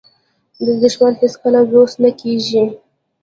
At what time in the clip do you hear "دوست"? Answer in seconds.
1.71-1.95